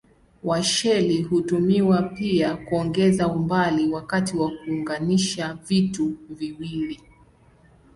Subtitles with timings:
[0.43, 6.99] Washeli hutumiwa pia kuongeza umbali wakati wa kuunganisha vitu viwili.